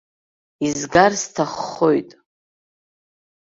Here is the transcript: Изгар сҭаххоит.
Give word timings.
Изгар 0.67 1.13
сҭаххоит. 1.21 2.09